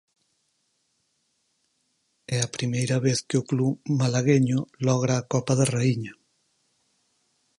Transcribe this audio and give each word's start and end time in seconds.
E 2.35 2.35
a 2.45 2.53
primeira 2.55 2.97
vez 3.05 3.19
que 3.27 3.37
o 3.41 3.47
club 3.51 3.73
malagueño 3.99 4.59
logra 4.87 5.13
a 5.17 5.27
Copa 5.33 5.53
da 5.59 5.69
Raíña. 5.73 6.13